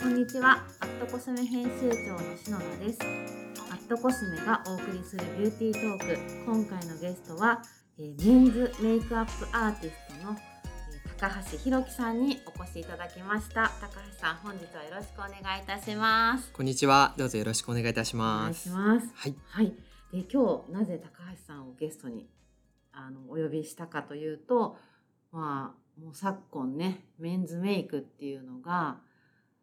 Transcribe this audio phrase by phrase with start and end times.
[0.00, 0.64] こんにちは。
[0.80, 2.98] アットコスメ編集長の篠田です。
[3.70, 6.18] アットコスメがお送りするビューティートーク。
[6.46, 7.60] 今回のゲストは、
[7.98, 13.70] えーメンズメイクアップアーティストの、えー高橋弘樹さんにお越しいただきました。
[13.78, 16.50] 高橋さん本日はよろしくお願いいたします。
[16.50, 17.14] こんにちは。
[17.18, 18.98] どうぞよろしくお願いいたしお願いします。
[18.98, 19.12] ます。
[19.14, 19.34] はい。
[19.50, 19.66] はい、
[20.12, 22.26] で今日なぜ高橋さんをゲストに
[22.92, 24.78] あのお呼びしたかというと
[25.30, 28.96] まあもう昨今ねメンズメイクっていうのが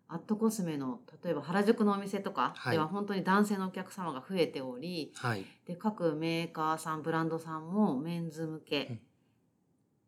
[0.10, 5.46] アットコスメの例えば原宿のお店とかはいでは本当に男性のお客様が増えており、はい。
[5.66, 9.02] で各メーカーさんブランドさんもメンズ向け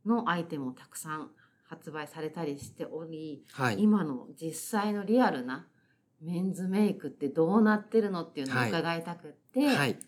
[0.05, 1.30] のアイテムをたくさん
[1.67, 3.81] 発売されたりしており、はい。
[3.81, 5.67] 今の実際のリアルな
[6.22, 10.00] メンズメイクってどうなってるのっていうのをはい伺いたくって、はい。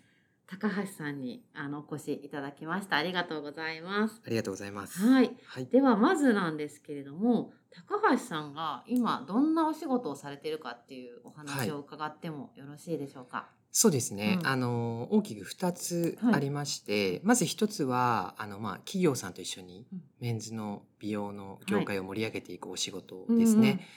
[0.60, 2.98] 高橋さんにあのお越しいただきました。
[2.98, 4.22] ありがとうございます。
[4.26, 5.00] ありがとうございます。
[5.00, 5.32] はい。
[5.46, 5.66] はい。
[5.68, 13.48] ではまずなんですけれども、高橋さんが今どんなお仕事をされているかっていうお話を伺ってもよろしいでしょうか？
[13.72, 14.40] そうですね。
[14.42, 23.88] うんあの大きく二つありまして、まず一つはあのまあ企業さんと一緒にうんメンズの美容の業界を盛り上げていくお仕事ですね。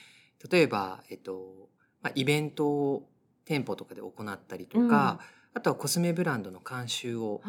[0.48, 1.68] 例えばえっと
[2.00, 3.08] まあイベントを
[3.44, 5.18] 店舗とかで行ったりとか、
[5.54, 7.40] あとはコスメブランドの監修を。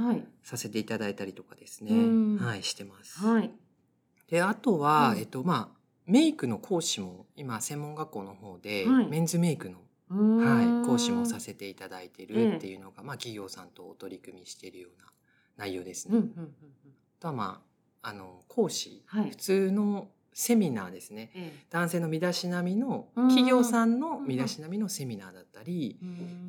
[0.43, 1.91] させていただいたりとかですね。
[1.91, 3.19] うんはいしてます。
[3.19, 3.51] はい。
[4.29, 5.75] であとは、うんえっとまあ
[6.05, 9.79] メイクの講師も今専門学校の方で、はいメンズメイクの、
[10.39, 15.07] はい、講師もさせていただいてええるっていうのが、まあ、企業さんとお取り組みしているような
[15.57, 16.17] 内容ですね。
[16.17, 16.51] うんうんうんうん。
[17.19, 17.61] あとはま
[18.03, 25.97] ああの講師、はい普通のセミナーですねえ男性の身だしなみのうん企業さんの身だしなみのセミナーだったり、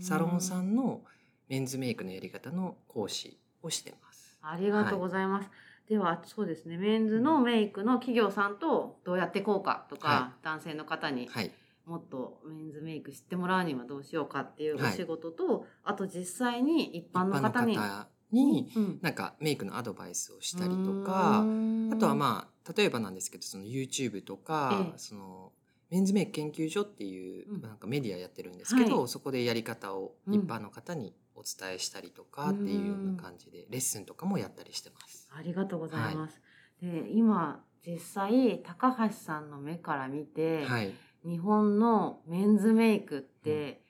[0.01, 1.03] サロンさんの
[1.49, 4.39] メンズメイクのやり方の講師をしてます。
[4.43, 5.51] ありがとうございます。
[5.89, 6.77] ではそうですね。
[6.77, 11.53] メンズのメイクの企業さんとどうやっていこうかとか、は男性の方にはい、
[11.85, 14.93] もっとメンズメイク知ってもらうにはどうしようかっていうおはい。
[14.95, 18.99] 仕事と、あと実際に一般の方に方にうん。
[19.01, 19.15] なん。
[19.15, 21.45] かメイクのアドバイスをしたりとか、
[21.93, 24.99] あとはまあ例えばなんですけどその YouTube とか、ええ。
[24.99, 25.53] その
[25.91, 27.63] メンズメイク研究所っていう、うん。
[27.63, 29.09] なんかメディアやってるんですけど、はい。
[29.09, 35.29] そこでやり方をうん一般の方にお伝えしたりとかっていうような感じで、レッスンとかもやったりしてます。
[35.33, 36.41] ありがとうございます。
[36.81, 40.93] で今実際高橋さんの目から見て、はい、
[41.25, 43.83] 日本のメンズメイクって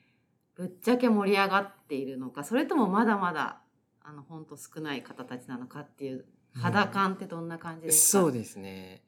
[0.54, 3.60] ぶっちゃけ盛り上がっているのかそれともまだまだ
[4.02, 9.02] あの本当少ない方たちなのかっていう肌感ってどんな感じですか、そうですね。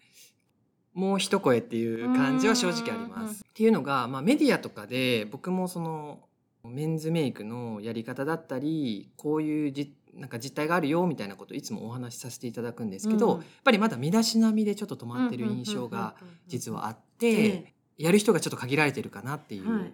[0.93, 3.44] もう一声っていう感じは正直ありうんます。
[3.48, 6.28] っていうのが、まあ、メディアとかで僕もその
[6.69, 16.15] メンズメイクのやり方だったりこういうじなんか実態があるよみたいなことをいつもお話しさせていただくんですけど、うんやっぱりまだ身だしなみでちょっと止まってる印象が
[16.47, 19.93] 実はあって、えやる人がちょっと限られてるかなっていう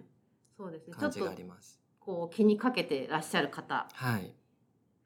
[0.91, 1.79] 感じがあります。
[1.99, 4.33] こう気にかけてらっしゃる方はい、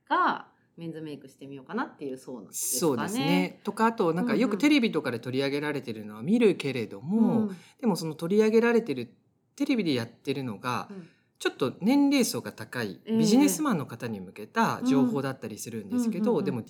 [0.08, 0.48] が
[0.78, 2.80] メンズメイクしてみようかなっていうそうなんですかね。
[2.80, 3.60] そうですね。
[3.64, 9.14] とかあとなんかよくテレビとかで取り上げられてるのは見るけれども、うんでもその取り上げられてる
[9.56, 16.64] テレビでやってるのが、うんちょっと年齢層が高いええビジネスマンの方に向けた情報だったりするんですけど、でも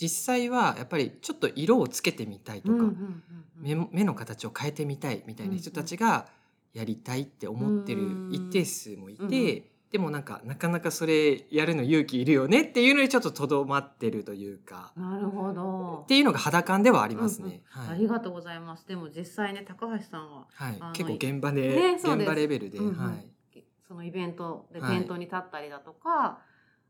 [0.00, 2.84] 実際はやっぱりちょっと色をつけてみたいとか、
[3.56, 6.26] 目目の形を変えてみたいみたいな人たちが
[6.72, 16.02] やりたいって思ってる一定数もいて、でもなんかなかなかそれやるの勇気いるよねっていうのにちょっととどまってるというかなるほど。
[16.04, 16.06] っ。
[16.06, 17.62] ていうのが肌感ではありますね。
[17.68, 17.88] はい。
[17.90, 18.86] ありがとうございます。
[18.86, 20.80] でも実際ね高橋さんははい。
[20.92, 22.94] 結構現場で、ね現場レベルで、うんうん。
[22.96, 23.26] はい、
[23.88, 24.98] そのイベントではい。
[24.98, 26.40] 店頭に立ったりだとか、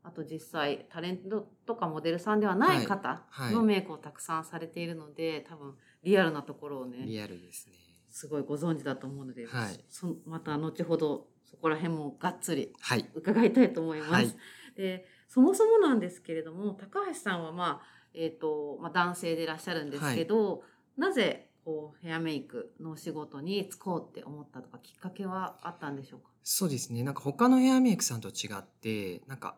[0.03, 3.53] あと実際タレントとかモデルさんではない方はい。
[3.53, 7.75] のメイクをたくさんされているので、多分リアルなところをねリアルですね。
[8.09, 9.85] すごいご存知だと思うので、はい。
[9.89, 14.11] そまた後ほどそこら辺もがっつりはい、伺いたいと思います。
[14.11, 14.35] はい。
[14.75, 20.63] でそもそもなんですけれども高橋さんはまあ、えーとまあ、男性でいらっしゃるんですけど、
[20.97, 26.28] なぜこうヘアメイクのお仕事に就こうって思ったとかきっかけはあったんでしょうか？
[26.43, 27.03] そうですね。
[27.03, 29.55] なんか他のヘアメイクさんと違ってなんか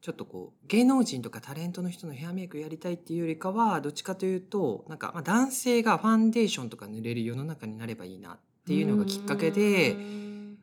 [0.00, 9.96] ちょっとこう芸能人とかタレントの人のヘアメイクやりたいっていうよりかはどっちかというとなんかまあ男性がファンデーションとか塗れる世の中になればいいなっていうのがきっかけで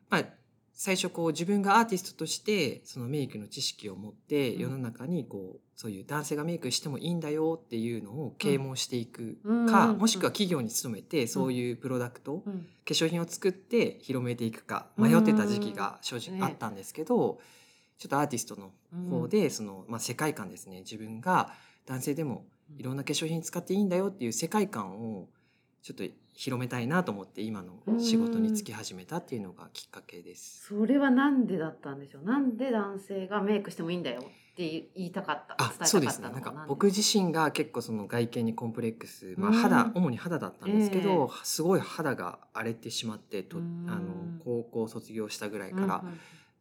[0.10, 0.24] まあ
[0.78, 4.62] 最初こう自分がアーティストとしてそのメイクの知識を持ってうん。
[4.62, 9.66] 世の中にこうそういう男性がメイクしてもいいんだよっていうのを啓蒙していくうん。
[9.68, 9.98] か、うん。
[9.98, 12.68] もしくは企業に勤めてそういうプロダクト、うん。
[12.86, 16.40] 化粧品を作って広めていくか迷ってた時期が正うん。
[16.40, 17.40] 直あったんですけど、
[17.98, 18.72] ちょっとアーティストの
[19.10, 20.80] 方でその、まあ、世界観ですね。
[20.80, 21.54] 自分が
[21.86, 22.46] 男性でも
[22.78, 25.30] いろんな化粧品使っていいんだよっていう世界観を
[25.82, 26.04] ちょっと
[26.36, 30.66] 広めたいなと思って今の仕事に就き始めたっていうのがきっかけです。
[30.68, 32.26] それはなんでだったんでしょう？
[32.26, 34.24] なんで男性がメイクしてもいいんだよっ
[34.56, 36.30] て言いたかった伝えたかったあそうですね。
[36.30, 43.86] なんか僕自身が結構その外見にコンプレックス、まあ、うん肌主に肌だったんですけど、えすごい肌が荒れてしまってとあうん。
[43.86, 43.94] の
[44.44, 46.04] 高校卒業したぐらいうんから、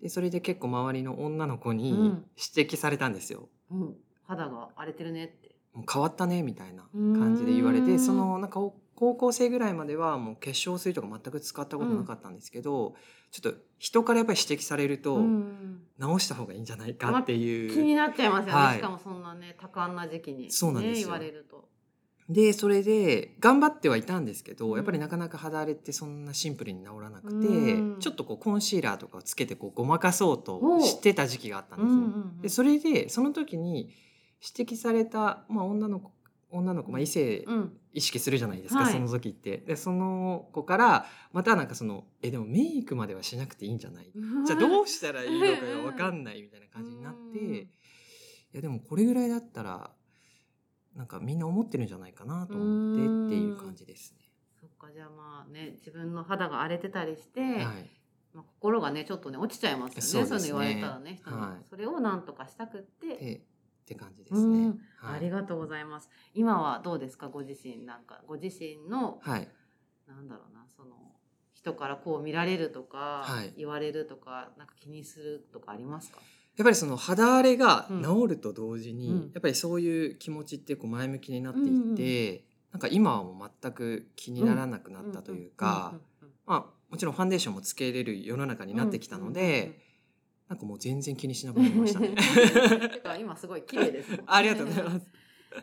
[0.01, 2.25] でそれで結構周りの女の子にうん。
[2.57, 3.49] 指摘されたんですよ。
[3.73, 3.81] うん。
[3.81, 3.95] うん
[4.27, 5.55] 肌が荒れてるねって。
[5.75, 12.95] もう変わったねみたいな感じで言われうんてそのなんかお高校生ぐらいまではもう化粧水とか全く使ったことなかったんですけど、
[13.31, 15.81] ちょっと人からやっぱり指摘されると、うん。
[15.99, 21.09] 直した方がいいんじゃないかっていう、気になっちゃいますよね、はいしかもそんなね多感な時期に、ね、そうなんですよ。
[21.09, 21.69] 言われると。
[22.29, 24.77] でそれで頑張ってはいたんですけど、うん。
[24.77, 28.01] やっぱりなかなか肌荒れってそんなシンプルに治らなくて、うん。
[28.01, 31.93] ちょっとこうコンシーラーとかをつけてこうごまかそうとしてた時期があったんですよ。
[31.93, 32.01] うんう。
[32.01, 32.09] んう
[32.39, 33.91] んでそれでその時に
[34.57, 36.13] 指摘された、まあ、女の子
[36.55, 37.77] 女の子、まあ、異性うん。
[37.93, 38.93] 意識するじゃないですか、はい。
[38.93, 39.59] その時って。
[39.59, 44.11] でその子からまたなんかその「えでもメイクまではしなくていいんじゃない?
[44.45, 47.55] 」じゃあどうしたらいいのかが分かんないみたいな感じになって、うん。
[47.55, 47.69] い
[48.53, 49.93] やでもこれぐらいだったら
[50.97, 54.15] なんかみんな思ってるんじゃないかなと思ってっていう感じです
[54.61, 57.65] そっかじゃあまあね自分の肌が荒れてたりして、ね。
[57.65, 57.91] はい、
[58.33, 60.49] まあ、心がねちょっとね落ちちゃいますよねそうですね。
[60.49, 61.65] いうの言われたらねはい。
[61.71, 63.47] それをなんとかしたくって、で
[63.85, 64.71] って感じですうねん。
[64.97, 66.09] はい、ありがとうございます。
[66.33, 67.29] 今はどうですか？
[67.29, 68.23] ご自身なんか。
[68.27, 69.49] ご自身の、はい。
[70.09, 70.97] なんだろうなその
[71.53, 73.53] 人からこう見られるとか、はい。
[73.59, 76.21] 言われるとかなんか気にするとかありますか？
[76.57, 78.03] やっぱりその肌荒れがうん。
[78.03, 79.21] 治ると同時に、うん。
[79.35, 89.81] やっぱりそういう気持ちってこう前向きになっていって、なんか今はもう全く気にならなくなったというか、うんうんうんまあもちろんファンデーションもつけれる世の中になってきたので、
[90.49, 92.15] なんかもう全然気にしなくなりましたね。
[93.19, 95.11] 今すごい綺麗です ありがとうございます。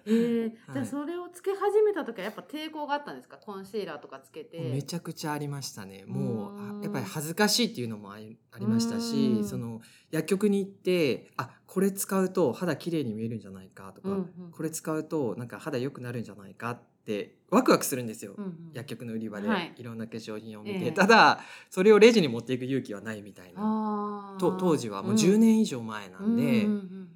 [0.06, 3.38] えーじゃはいあそれをつけ始めた時はやっぱ抵抗があったんですか？
[3.38, 4.58] コンシーラーとかつけて。
[4.72, 6.06] めちゃくちゃありましたね。
[6.08, 9.44] もうやっぱり恥ずかしいっていうのもありましたうし、ん。
[9.46, 14.52] その薬局に行ってあこれ使うと肌綺麗に見えるんじゃないかとか、うんうん。
[14.52, 18.34] これ使うとなんか肌良くなるんじゃないかってワクワクするんですよ。
[18.38, 18.72] うんうん。
[18.74, 19.74] 薬局の売り場ではい。
[19.78, 20.92] いろんな化粧品を見て、ええ。
[20.92, 21.40] ただ
[21.70, 23.62] それをレジに持っていく勇気はないみたいな。
[23.62, 24.40] あー。
[24.40, 27.08] と当時はもう10年以上前なんで,、うん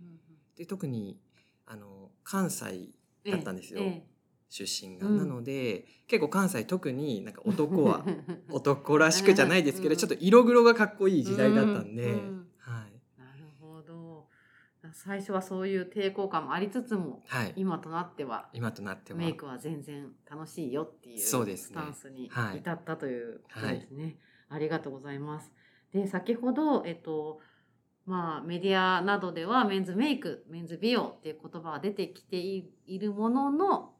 [0.57, 1.17] で特に
[1.65, 2.89] あの関西
[3.25, 3.79] うんだったんですよ。
[3.81, 4.03] え
[4.49, 5.07] 出身が。
[5.07, 5.17] うん。
[5.17, 8.05] なので結構関西特になんか男は
[8.51, 9.97] 男らしくじゃないですけど、うん。
[9.97, 12.47] ちょっと色黒がかっこいい時代だったんで、うんうん
[14.95, 24.15] 最初はそういう抵抗感もありつつもはい、今となっては今となってはメイクは全然楽しいよっていうスタンスにはい至ったということですね。
[24.47, 25.51] ありがとうございます。
[25.93, 27.41] で先ほどえっと
[28.05, 33.93] まあメディアなどではメンズメイクメンズ美容っていう言葉が出てきていいるものの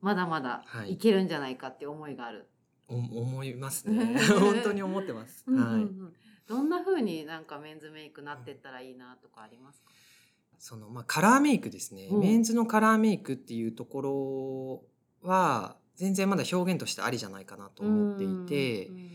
[0.00, 2.48] まだまだはいいけるんじゃないかって思いがある。
[2.88, 5.42] お思いますね 本当に思ってます。
[5.48, 6.14] うんうんうはいん
[6.46, 9.90] どんな風になんかメンズメイクなってったらいいなとかありますか？
[10.58, 12.20] そのまあカラーメイクですね、うん。
[12.20, 14.82] メンズのカラーメイクっていうとこ
[15.22, 19.10] ろは全然まだ表現としてありじゃないかなと思っていて、うん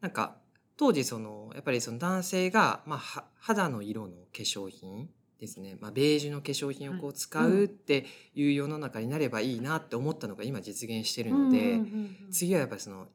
[0.00, 0.36] なんか
[0.76, 13.08] 当時そのやっぱりその男性が、まあ、は肌の色の化粧品ですね、まあ、ベージュの化粧品をこう使うっていう世の中になればいいなって思ったのが今実現してるので、うんうんうんうん次はやっぱりその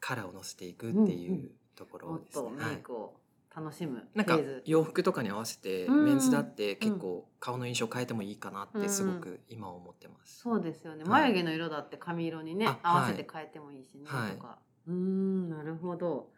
[0.00, 2.48] カラーを乗せていくっていうんううところですね。
[2.48, 3.14] とメイクを
[3.56, 6.04] 楽しむなんか洋服とかに合わせてうん。
[6.04, 10.40] メンズだって結構顔の印象変えてもいいかなってすごく今思ってます。
[10.40, 11.04] そうですよね。
[11.04, 11.32] はい。
[11.32, 14.32] 眉毛の色だって髪色にね、あ合わせて変えてもいいしね、はい。
[14.32, 14.58] とか。
[14.86, 16.30] うーんなるほど。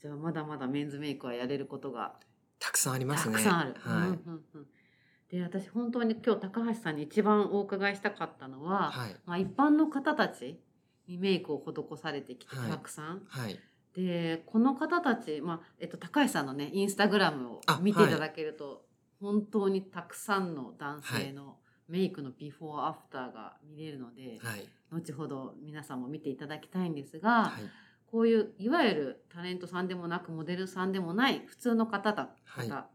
[0.00, 2.16] じゃあまだまだメンズメイクはやれることが。
[2.58, 3.34] たくさんありますね。
[3.34, 4.08] たくさんある、はい。
[4.08, 4.66] うんうんうん。
[5.30, 9.16] で私本当に今日高橋さんに一番お伺いしたかったのは、はい。
[9.24, 10.60] まあ、一般の方たち
[11.06, 12.70] にメイクを施されてきてはい。
[12.70, 13.58] たくさん、はい。
[13.94, 18.84] でこの方たち、まあえっと、高橋さんのねインスタグラムをあ見ていただけると、
[19.20, 21.56] 本当にたくさんの男性の
[21.88, 24.66] メイクのビフォーアフターが見れるので、はい。
[24.90, 27.62] 後ほど皆さんも見ていただきたいんですが、はい。
[28.10, 32.86] こういういわゆるタレントさんでもなくモデルさんでもない普通の方だはい方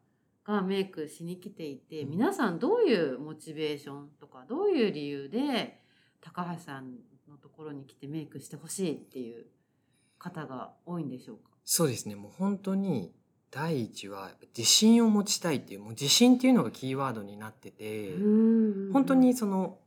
[0.45, 5.81] がメイクしに来ていて、うん皆さんどういうモチベーションとかどういう理由で
[6.21, 6.91] 高橋さん
[7.27, 9.45] のところに来てメイクしてほしいっていう
[10.19, 11.43] 方が多いんでしょうか？
[11.65, 12.15] そうですね。
[12.15, 13.11] もう本当に
[13.51, 18.15] 第一は自信を持ちたいっていうもう自信っていうのがキーワードになってて、
[18.91, 19.77] 本当にその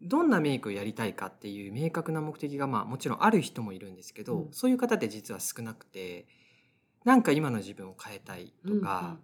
[0.00, 4.52] どんなメイクをやりたいかっていう明確な目的がまあもちろんある人もいるんですけど、うん。
[4.52, 6.26] そういう方って実は少なくて
[7.04, 9.16] なんか今の自分を変えたいとか、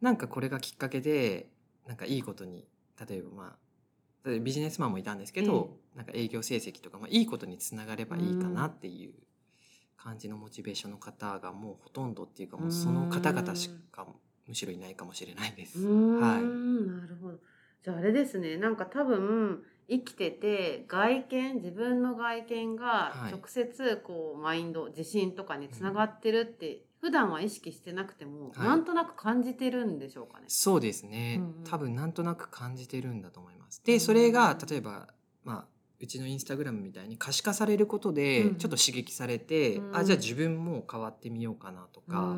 [0.00, 1.48] なんかこれがきっかけで
[1.86, 2.66] なんかいいことに
[3.08, 3.56] 例えばま
[4.24, 9.12] あビジネスマンもいたんですけど、なんか営業成績とか、まあ、いいことにつながればいいかなっていう
[9.98, 14.06] 感じのモチベーションの方がもうほとんどっていうかもうその方々しか
[14.46, 15.86] むしろいないかもしれないです。
[15.86, 17.38] はいなるほど。
[17.82, 18.56] じゃああれですね。
[18.56, 30.44] なんか多分生きてて外見自分の外見がはい直接こうマインド自信とかにつながってるって、普段は意識してなくても、はいなんとなく感じてるんでしょうかね。
[30.48, 33.82] そうですね、うんうん多分なんとなく感じてるんだと思います。
[33.84, 35.08] でそれが例えば
[35.44, 38.56] まあうちのインスタグラムみたいに可視化されることでうん。
[38.56, 39.96] ちょっと刺激されて、うん。
[39.96, 42.34] あじゃあ自分も変わってみようかなとか、う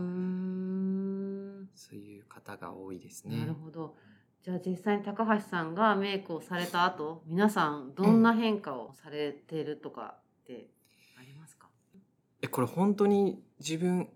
[1.75, 3.55] そういう方が多いですなねる。
[3.55, 3.97] ほど。
[4.43, 10.69] じゃあ実際に高橋さんがメイクをされた後、皆さんどんな変化をされてるとかって
[11.19, 11.69] ありますか？
[12.41, 14.09] えこれ本当に自分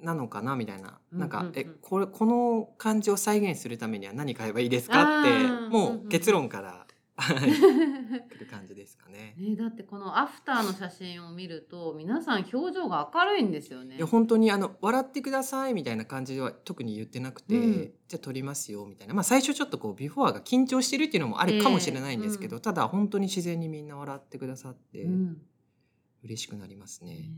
[0.00, 1.52] なのかなみたいな、なんかうんうん。
[1.52, 6.83] うんえこれこの感じを再現するためには何買えばいいですかってもうんうんう結論から
[7.16, 7.50] はい
[8.28, 9.34] 来る感じですかね。
[9.38, 14.06] ね、だってこのアフターの写真を見ると皆さん表情が明るいんですよねいや。
[14.06, 25.42] 本当にあの笑ってくださいみたいな感じでは特に言ってなくて、うんじゃあ撮りますよみたいなまあ最初ちょっとこうビフォーが緊張してるっていうのもあるかもしれないんですけど、ええただ本当に自然にみんな笑ってくださってうん
[26.22, 27.30] 嬉しくなりますね。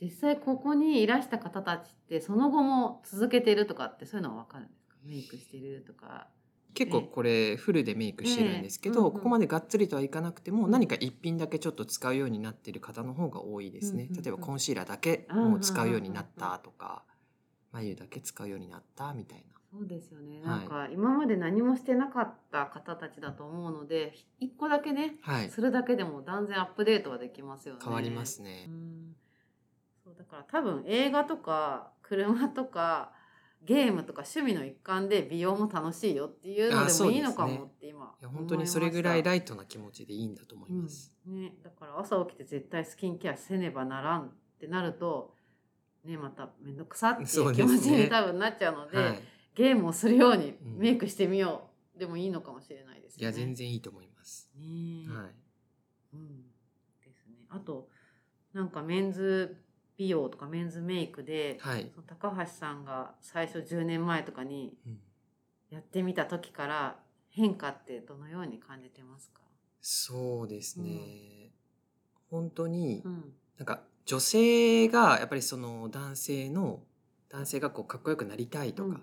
[0.00, 4.96] 実際ここにいらした方たちってその後も続けてるとかってそういうのは分かるんですか？
[5.04, 6.28] メイクしてるとか。
[6.78, 14.08] 結構これフルでメイクしてるんですけど、ここまでがっつりとはいかなくてもうん何か一品だけちょっと使うようになってる方の方が多いですね。
[14.12, 17.02] 例えばコンシーラーだけもう使うようになったとか
[17.72, 19.44] 眉だけ使うようになったみたいな。
[19.72, 20.40] そうですよね。
[20.40, 27.80] はいなんか今まで何もしてなかった方たちだと思うので、一個だけね、はいするだけでも断然アップデートはできますよね。
[27.82, 28.70] 変わりますねう。
[28.70, 29.16] ん
[30.04, 33.12] そうだから多分映画とか車とか
[33.62, 41.12] ゲームとか趣味の一環で美容も楽しいよっていうのでもいいのかもって今いや本当にそれぐらいラライトな気持ちでいいんだと思います。
[41.26, 45.34] うんね、だから朝起きて絶対スキンケアせねばならんってなると、
[46.04, 49.20] ね、また面倒くさっていう気持ちに多分なっちゃうのではい。
[49.54, 53.22] ゲームをするようにうんメイクしてみよう、でもいいのかもしれないですね。
[53.22, 54.48] いや全然いいと思います。
[54.56, 54.64] ね
[55.06, 55.34] えはい。
[56.14, 56.42] うん
[57.04, 57.44] ですね。
[57.50, 57.88] あと
[58.52, 59.56] なんかメンズ
[59.98, 61.90] 美容とかメンズメイクで、はい。
[61.94, 64.98] その高橋さんが最初10年前とかにうん
[65.70, 66.96] やってみた時から
[67.28, 69.42] 変化ってどのように感じてますか？
[69.82, 71.50] そうですね。
[72.30, 76.80] 本当にうんなんか女性がやっぱりその男性の
[77.28, 79.02] 男性がこうかっこよくなりたいとか、うん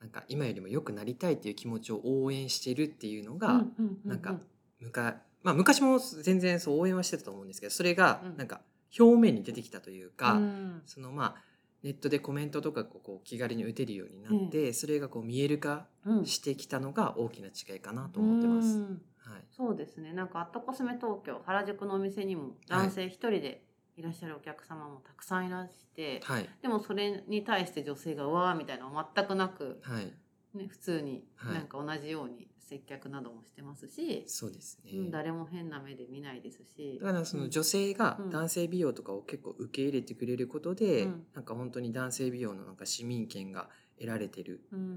[0.00, 4.36] なんか今よりも良くなりたいっていう気持ちを応援してるっていうのが、うんうんうんうんなんか
[4.78, 8.60] むかまあ、昔も全然そう応援はしてたと思うんですけどそれがうんなんか
[8.98, 10.82] 表面に出てきたというか、うん。
[10.86, 11.42] そのまあ
[11.82, 16.26] ネットでコメントとかこう気軽に打てるようになって、それがこう見える化うん。
[16.26, 18.78] してきたのが大きな違いかなと思ってます。
[18.78, 19.02] うん。
[19.28, 20.12] はい、そうですね。
[20.14, 23.62] なんかアットコスメ東京原宿のお店にも男性一人で
[23.98, 30.12] いらっしゃるお客様もたくさんいらして、はい、でもそれに対して女性がうわーみたいなのは全くなく、はい、
[30.54, 34.92] ね、普通にはいなんか同じように接客などもしてますし、そうですね。
[34.94, 36.98] うん、誰も変な目で見ないですし。
[37.00, 44.94] だからその女性がうん男性美容とかを結構受け入れてくれることで、うんなんか本当に男性美容のなんか市民権が得られてるうんうんうん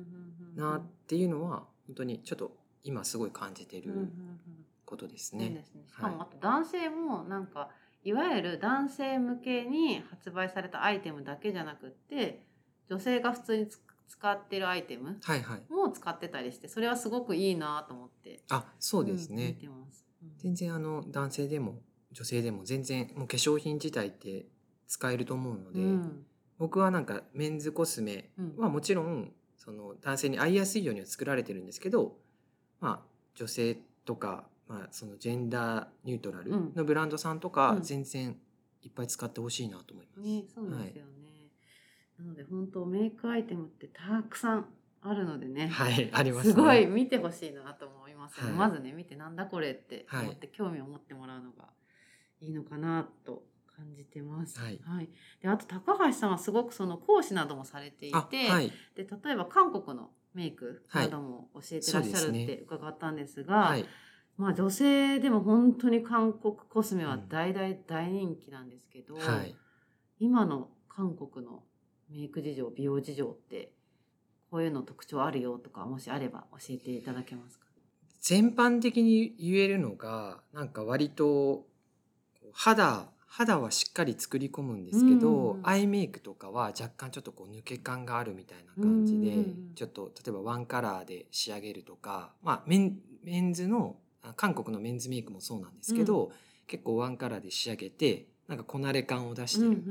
[0.51, 4.10] うんなっていうのは本当にちょっと今すごい感じてるうんうんうん
[4.86, 5.50] ことですそうね。
[5.50, 5.84] ですね。
[5.88, 7.70] しかもはあと男性もなんか
[8.03, 12.43] いわゆる男性向けに発売されたアイテムだけじゃなくって
[12.89, 13.79] 女性が普通につ
[14.12, 15.63] 使ってるアイテムはいはい。
[15.72, 19.58] も使ってたりしてそれはすごくいいなと思ってあそうですね。
[19.63, 19.72] うん
[20.38, 21.80] 全然あの男性でも
[22.12, 24.46] 女性でも全然もう化粧品自体って
[24.88, 26.25] 使えると思うので、うん
[26.60, 32.18] 僕はなんかメンズコスメうんはもちろんその男性に合いやすいようには作られてるんですけど、
[32.82, 38.38] まあ、女性とか、まあ、そのジェンダーニュートラルうんのブランドさんとかうん全然
[38.84, 40.27] いっぱい使ってほしいなと思います。
[40.27, 41.11] ね、そうですよね。
[42.21, 44.65] なので本当メイクアイテムってたくさん
[45.01, 45.67] あるのでね。
[45.67, 46.53] はい、はい、ありますね。
[46.53, 48.53] すごい見てほしいなと思いますはい。
[48.53, 50.25] まずね見てなんだこれってはい。
[50.25, 51.69] 思って興味を持ってもらうのが
[52.39, 53.43] いいのかなと
[53.75, 54.59] 感じてます。
[54.59, 54.79] はい。
[55.41, 63.85] であと高橋さんはすごくその講師などもされていあて、はい、で例えば韓国のメイクなども教えてらっしゃるって伺ったんですが、はい、
[64.37, 69.55] まあ女性でも本当に韓国コスメは大大大人気なんですけど、はい。
[70.19, 71.63] 今の韓国の
[72.12, 73.72] メイク事情美容事情って
[74.50, 77.65] こういうの特徴あるよとかもしあれば教えていただけますか？
[78.22, 81.65] 全般的に言えるのがなんか割と
[82.51, 85.62] 肌肌はしっかり作り込むんですけど、うん。
[85.63, 96.32] アイメイクとかは若干ちょっとこう抜け感があるみたいな感じで、うんちょっと例えばワンカラーで仕上げるとか、まあ、メンメンズのあ韓国のメンズメイクもそうなんですけど、
[96.68, 99.89] 結構ワンカラーで仕上げてなんかこなれ感を出してるうんうんうん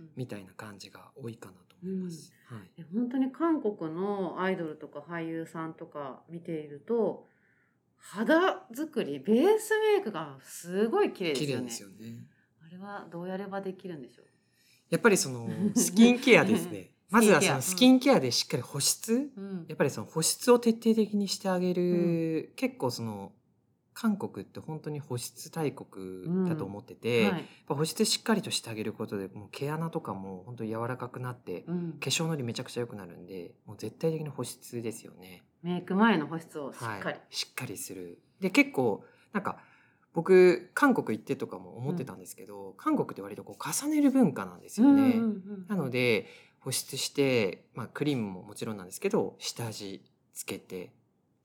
[0.00, 0.10] うん。
[0.16, 2.32] みたいな感じが多いかなと思います。
[2.46, 2.60] はい。
[2.78, 7.26] え本当に韓国のアイドルとか俳優さんとか見ていると
[7.96, 11.36] 肌作りベースメイクがすごい綺麗で
[11.70, 12.06] すよね。
[12.06, 12.26] よね。
[12.66, 14.26] あれはどうやればできるんでしょう？
[14.90, 16.90] やっぱりそのスキンケアですね。
[17.10, 19.66] まずはそのススキキンケアでしっかり保湿、うん。
[19.68, 23.32] やっぱりその保湿を徹底的にしてあげる、結構その
[24.00, 31.92] 韓国って本当に保湿大国だと思ってて、やっはいぱ保湿しっかりとしてあげることでもう毛穴とかも本当に柔らかくなってうん。
[32.00, 35.42] 化粧のりめちゃくちゃ良くなるんでもう絶対的に保湿ですよね。
[35.62, 38.18] メイク前の保湿をしっかり、はい、しっかりする。
[38.40, 39.04] で結構
[39.34, 39.58] なんか
[40.14, 45.02] 僕韓国行ってとかも思ってたんですけど、韓国って割とこう重ねる文化なんですよね。
[45.02, 45.66] うんうんうん。
[45.68, 46.26] なので
[46.60, 50.02] 保湿して、まあ、クリームももちろんなんですけど下地
[50.32, 50.94] つけて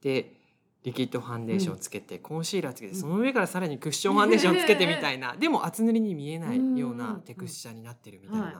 [0.00, 0.45] で
[0.86, 3.00] リキッドファンデーションつけて、コンシーラーつけてうん。
[3.00, 8.54] その上からさらにクッションファンデーションつけてみたいなでも厚塗りに見えないよううんなテクスチャーになってるみたいな、はい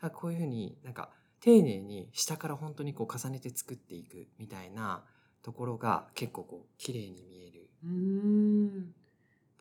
[0.00, 1.08] あこういうふうになんか
[1.40, 5.02] 丁寧に下から本当にこう重ねて作っていくみたいな
[5.42, 7.70] ところが結構こう綺麗に見える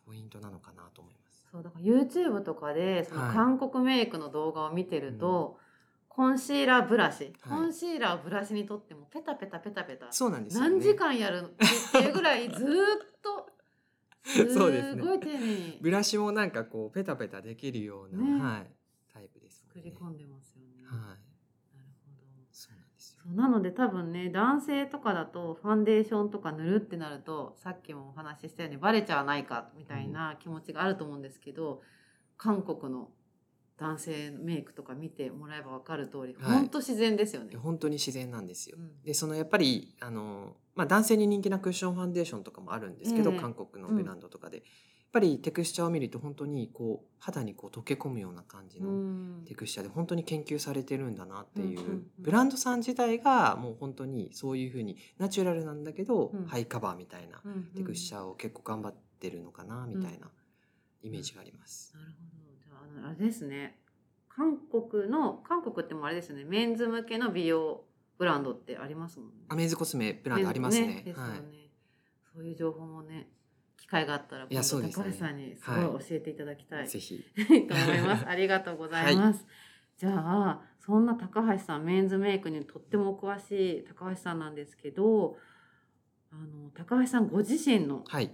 [0.06, 1.46] ポイントなのかなと思います。
[1.50, 3.34] そうだから YouTube とかでそのはい。
[3.34, 5.58] 韓国メイクの動画を見てると、
[6.16, 7.34] コンシーラーブラシ、はい。
[7.50, 10.12] コンシーラーブラシにとってもペタペタペタペタ。
[10.12, 10.70] そうなんですよね。
[10.70, 12.64] 何時間やるっていうぐらいずーっ
[13.24, 13.50] と。
[14.54, 15.02] そうですね。
[15.02, 15.80] すごい丁寧に。
[15.82, 18.44] ブラシもなんかこうペタペタできるような、ね。
[18.44, 18.72] はい、
[19.12, 20.84] タイプですね、作り込んでますよね。
[20.86, 21.18] はい、なる
[22.06, 22.46] ほど。
[22.52, 23.32] そうなんですよ。
[23.32, 31.82] なので多分ね男性とかだとファンデーションとか塗るってなるとさっきもお話ししたようにバレちゃわないかみたいな気持ちがあると思うんですけど、
[32.38, 33.10] 韓国の
[33.78, 36.58] 男性メイクとか見てもらえば分かる通り、はい。
[36.58, 37.56] ほんと自然ですよね。
[37.58, 38.78] 本当に自然なんですよ。
[38.80, 39.02] うん。
[39.04, 43.40] でそのやっぱりあの、まあ、男性に人気なクッションファンデーションとかもあるんですけど、ええ。
[43.40, 44.66] 韓国のブランドとかで、やっ
[45.14, 48.92] ぱりテクスチャーを見ると本当にこう肌にこう溶け込むような感じうの
[49.42, 49.46] ん。
[49.46, 52.04] テクスチャーで本当に研究されてるんだなっていう、うんうんうん。
[52.20, 56.46] ブランドさん自体がもう本当にそういうふうにナチュラルなんだけど、うん。
[56.46, 60.32] ハイカバーみたいなうんテクスチャーを結構頑張ってるのかなみたいな
[61.02, 61.94] イメージがあります。
[61.96, 62.43] なるほど。
[63.06, 63.80] あれですね。
[64.30, 66.44] 韓国の韓国ってもうあれですよね。
[66.44, 67.84] メンズ向けの美容
[68.18, 69.34] ブランドってありますもんね。
[69.50, 71.04] アメーズコスメブランドありますね。
[71.06, 71.42] ですよねはい。
[72.34, 73.30] そういう情報もね、
[73.78, 77.24] 機会があったら、いやそうですね高橋さんにすごい教えていただきたい、ぜひ。
[77.38, 78.28] と思います。
[78.28, 79.46] ありがとうございます。
[79.98, 85.38] じゃあ、そんな高橋さん、メンズメイクにとってもお詳しい高橋さんなんですけど、
[86.32, 88.32] あの高橋さんご自身のはい。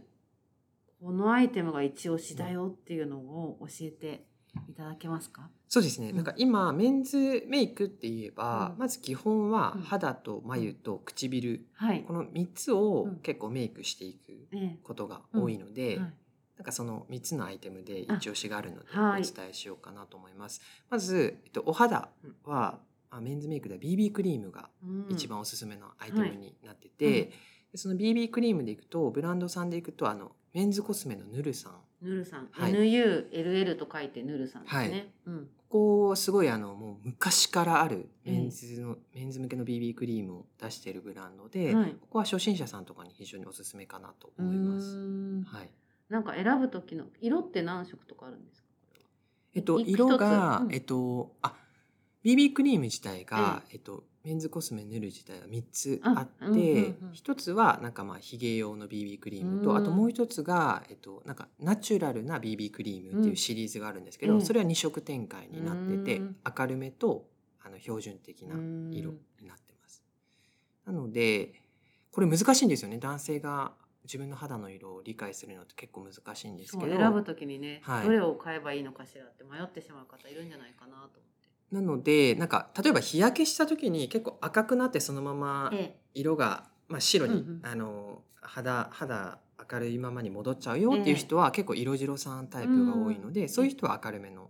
[1.01, 4.25] このアイテムが一押しだよっていうのを教えて
[4.67, 5.49] いただけますか？
[5.67, 6.09] そうですね。
[6.09, 6.15] うん。
[6.15, 8.79] なんか今メンズメイクって言えば、うん。
[8.79, 9.81] まず基本はうん。
[9.83, 12.03] 肌と眉と唇、はい。
[12.03, 13.15] この3つをうん。
[13.17, 16.13] 結構メイクしていくえことが多いので、えはい。
[16.57, 20.61] なんかその3つのアイテムで一押しがあるのでお伝えしようかなと思います。
[20.89, 22.09] まず、えっと、お肌
[22.43, 22.79] は、
[23.11, 25.05] あメンズメイクでは BB クリームがうん。
[25.09, 27.29] 一番おすすめのアイテムになってて、はい。
[27.75, 34.79] その BB クリームでいくとブランドさんでいくとあのメンズコスメのヌルさんヌルさん、はい NULL と書いてヌルさんですね。
[34.81, 35.47] はいうん。
[35.69, 44.97] ここすごいあのもう昔からあるええメンズの、メンズ向けの BB クリームを出しているブランドで、はいここは初心者さんとかに非常におすすめかなと思います。
[45.45, 45.69] はい。
[46.09, 48.67] なんか選ぶ時の色って何色とかあるんですか？
[49.55, 51.53] えっとい色が、うんえっとあ
[52.23, 56.95] BB クリーム自体が、えっとメンズコスメ塗る自体が3つあって、あうんうんうん。
[57.13, 59.77] 一つはなんかまあヒゲ用の BB クリームと、うん。
[59.77, 64.41] あともう一つがえっとなんかナチュラルな BB クリームっていうシリーズがあるんですけど、うん。
[64.41, 66.35] それは2色展開になってて、うん。
[66.57, 67.27] 明るめと
[67.63, 70.03] あの標準的な色になってます。
[70.85, 71.53] なので
[72.11, 72.97] これ難しいんですよね。
[72.97, 76.97] 男性が自分の肌の色を理解するのって結構難しいんですけど。
[76.97, 78.05] 選ぶ時にね、はい。
[78.05, 81.48] どれを買えばいいのかしらって迷ってしまう方いるんじゃないかなと思って。
[81.71, 89.39] なのでなんか例えば日焼けした時に結構赤くなってそのままえ色が、まあ、白に、うんうんあの肌肌
[89.71, 94.49] 明るいままに戻っちゃうよっていう人は結構色白さんタイプが多いので、うんそういう人は明るめの。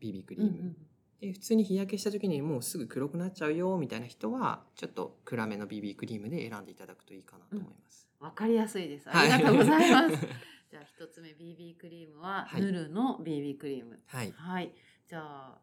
[0.00, 0.76] BB クリーム、うんうん
[1.20, 8.08] で普通に日焼けした時にもうすぐ黒くなっちゃうよみたいな人はちょっと暗めの BB クリームで選んでいただくといいかなと思います。
[8.20, 9.06] わかりやすいです。
[9.10, 10.16] あはいりがとうございます。
[10.70, 14.00] じゃあ一つ目 BB クリームは、はいヌルの BB クリーム。
[14.06, 14.72] はい、はい。
[15.06, 15.58] じゃあ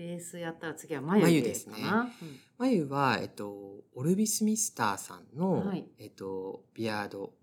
[0.00, 1.74] ベースやったら次は眉眉ですね。
[2.56, 7.34] 眉は、えっと、オルビスミスターさんの、はいえっと、ビアード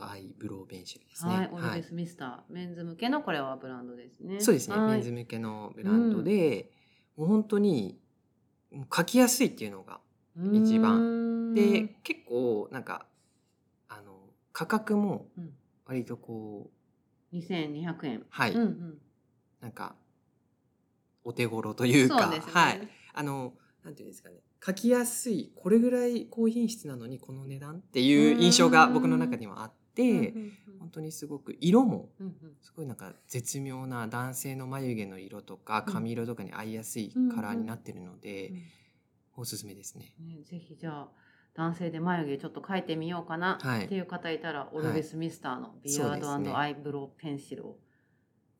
[0.00, 1.36] アイブロウペンシルですうんね。
[1.36, 1.50] はい。
[1.52, 4.40] オルビスミスター、メンズ向けのこれはブランドですね。
[4.40, 6.72] そうですね、はいメンズ向けのブランドで、
[7.16, 8.00] もう本当に
[8.72, 10.00] もう描きやすいっていうのが
[10.52, 13.06] 一番うーんで結構なんか
[13.88, 14.16] あの
[14.52, 15.50] 価格もうん
[15.86, 16.72] 割とこ
[17.32, 18.26] う2200円。
[18.30, 18.98] はい、うんうん。
[19.60, 19.94] なんか
[21.24, 22.40] お手頃というかね。
[22.40, 22.88] はい。
[23.12, 24.36] あのなんていうんですかね。
[24.64, 30.34] 書きやすいこれぐらい高品質なのにこの値段っていう印象が僕の中にはあって、
[30.78, 32.08] 本当にすごく色も
[32.62, 35.92] すごいなんか絶妙な男性の眉毛の色とかうん。
[35.92, 38.62] 髪色とかに合いやすいカラーになってるので、うん
[39.36, 40.12] おすすめですね。
[40.20, 41.08] ね、ぜひじゃあ
[41.54, 47.78] 男性で眉毛ちょっと描いてみようかなはいっていう方いたら、オルベスミスターのビアードアイブロウペンシルを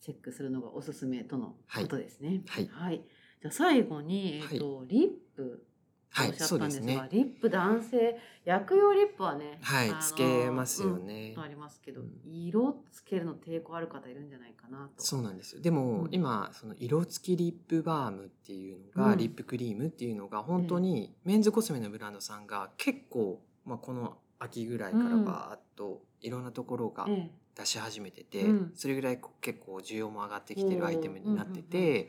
[0.05, 2.43] チェックするのがおすすめとのことですね。
[2.71, 3.03] はい。
[3.41, 5.65] じゃあ最後に、えっとリップ。
[6.11, 7.09] はいおっしゃったんですが、そうですね。
[7.11, 12.11] リップ男性薬用リップはね、はいつけますようんねとありますけど、うん。
[12.25, 15.03] 色つけるの抵抗ある方いるんじゃないかなと。
[15.03, 15.63] そうなんですよ。
[15.63, 16.09] でも、うん。
[16.13, 19.19] 今その色付きリップバームっていうのが、うん。
[19.19, 28.73] リップクリームっていうのが本当にメンズコスメのブランドさんが結構、まあ、この秋ぐらいからバーっといろんなところがえ出し始めてて、うん。
[28.75, 32.09] それぐらい結構需要も上がってきてるアイテムになってて、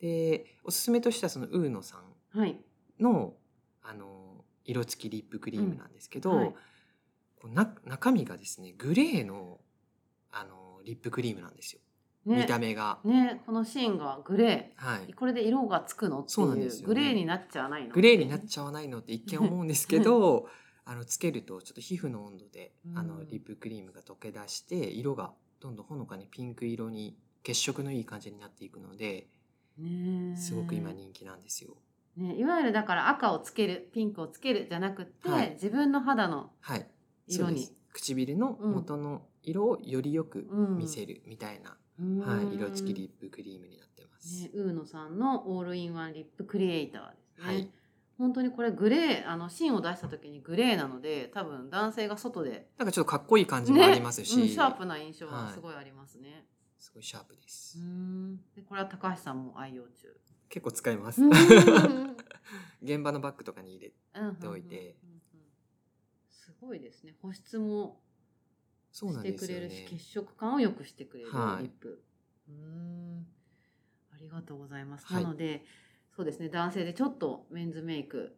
[0.00, 2.00] でおすすめとしてはそのウーノさん
[2.36, 2.60] えはい。
[3.00, 3.34] の
[3.82, 6.38] あの色付きリップクリームなんですけど、うん。
[6.38, 6.54] はい。
[7.40, 9.60] こうな中身がですねグレーの
[10.30, 11.80] あのリップクリームなんですよ、
[12.26, 12.42] ね。
[12.42, 12.98] 見た目が。
[13.04, 15.12] ね、このシーンがグレはい。
[15.12, 16.94] ー。、これで色がつくのっていうそうなんですよね。
[16.94, 20.48] グレーになっちゃわないのグレーになっちゃわないのって一見思うんですけど
[20.90, 29.26] あのつけるとちょっと皮膚の温度であのうんリップクリームが溶け出して色がどんどんほのかにピンク色に血色のいい感じになっていくので
[30.34, 31.76] すごく今人気なんですよ。
[32.16, 35.50] ね、いわゆるだから赤をつけるピンクをつけるじゃなくって、はい。
[35.52, 36.86] 自分の肌のはい、
[37.28, 37.60] 色に。
[37.60, 37.74] そうです。
[37.92, 41.76] 唇の元の色をよりよく見せるみたいな、
[42.24, 44.42] はい、色付きリップクリームになってます。
[44.42, 47.46] ね、ウーノさんのオールインワンリップクリエイターですね。
[47.46, 47.70] はい
[48.18, 56.44] 本当にこれグレーあの芯を出した時にグレーなので多分男性が外で、なんかちょっとかっこいい感じもありますし、ねうんシャープな印象がはいすごいありますね。
[56.78, 57.78] すごいシャープです。
[57.78, 60.14] うんでこれは高橋さんも愛用中。
[60.48, 61.22] 結構使います。
[61.22, 61.30] うん
[62.82, 64.96] 現場のバッグとかに入れうんておいて
[66.28, 68.00] すごいですね保湿も
[68.92, 69.86] してくれるし、。
[69.88, 72.02] 血色感を良くしてくれるはいリップ。
[72.48, 73.26] うーん
[74.12, 75.06] ありがとうございます。
[75.06, 75.64] はいなので
[76.18, 78.34] そうですね男性でちょっとメンズメイク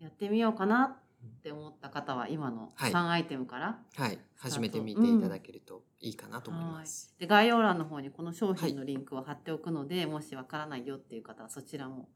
[0.00, 7.14] やってみようかなって思った方は今のはい3アイテムから、はい、始めてみていただけるといいかなと思います。
[7.18, 12.08] で概要欄の方にこの商品のリンクを貼っておくので、もしわからないよっていう方はそちらも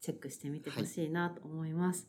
[0.00, 2.08] チェックしてみてほしいなと思います。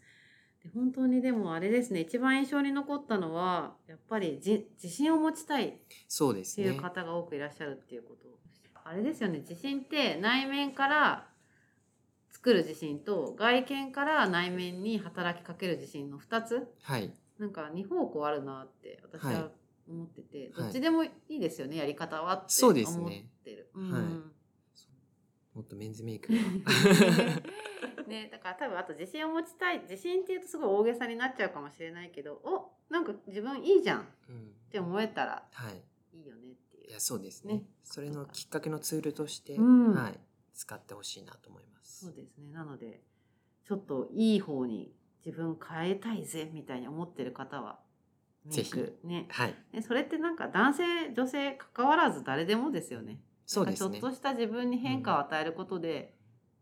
[0.63, 5.73] で本当にでもあれですね一番印象に残ったのはやっぱりじ自信を持ちたいっ
[6.55, 6.81] ていう。
[6.81, 8.35] 方が多くいらっしゃるっていうこと。
[8.83, 11.27] あれですよね、自信って内面から
[12.37, 16.67] 作る自信と外見から内面に働きかける自信の2つ。
[16.83, 19.35] はい、なんか2方向あるなって私はい。
[19.35, 19.51] は
[19.89, 20.51] 思ってて、はい。
[20.53, 23.29] どっちでもいいですよね、やり方はってそう思っですね。
[23.43, 23.69] てる。
[23.73, 23.83] はい。
[23.85, 23.95] う。
[23.95, 24.31] ん
[25.55, 26.37] もっとメンズメイクが。
[28.07, 35.83] ね、だから多分あと自信を持ちたい自信っていうとすごい大げさになっちゃうかもしれないけどおなんか自分いいじゃんっうん、て思えたらはい。
[36.17, 36.89] いいよねっていう。
[36.89, 37.55] いや、そうですね。
[37.55, 37.63] ね。
[37.83, 39.93] それのきっかけのツールとして、うん。
[39.95, 40.19] はい、
[40.57, 42.05] 使ってほしいなと思います。
[42.05, 42.51] そうですね。
[42.51, 43.01] なので、
[43.63, 44.91] ちょっといい方に
[45.23, 47.79] 自分変えたいぜみたいに思ってる方は、
[48.43, 49.27] メイクね。
[49.29, 53.19] はい、ねそれってなんか男性、女性関わらず誰でもですよね。
[53.45, 54.09] そうですねちょっ。
[54.09, 56.15] とした自分に変化を与えることで、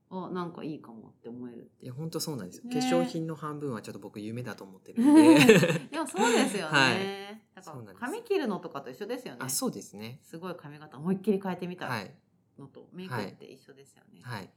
[0.10, 1.72] お、なんかいいかもって思える。
[1.82, 2.64] いや、本当そうなんですよ。
[2.66, 5.58] ね化粧品の半分はちょっと僕夢だと思ってるんで。
[5.92, 6.78] でもそうですよね。
[6.78, 9.40] はいだから髪切るのとかと一緒ですよね。
[9.44, 10.20] あ、そうですね。
[10.24, 12.14] すごい髪型思いっきり変えてみたはい、
[12.60, 14.22] のと、メイクって一緒ですよね。
[14.24, 14.50] はい、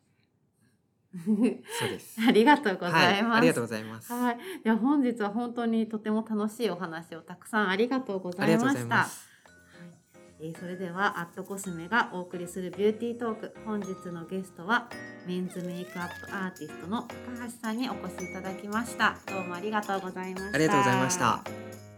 [1.78, 2.20] そうです。
[2.26, 3.30] ありがとうございます。
[3.30, 4.12] はい、ありがとうございます。
[4.12, 8.96] はい、いや本日は本当にとても楽しいお話をたくさんありがとうございました。
[8.96, 9.06] はい。
[10.40, 14.88] えーそれではアットコスメがお送りするビューティートーク本日のゲストは
[15.26, 21.97] メンズメイクアップアーティストの高橋さんにお越しいただきましたどうもありがとうございましたありがとうございました。